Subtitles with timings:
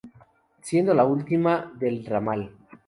[0.63, 2.55] Siendo la última del ramal.